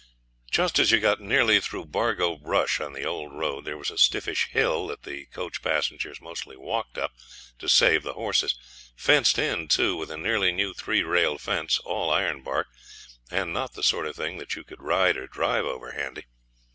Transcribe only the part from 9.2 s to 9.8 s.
in,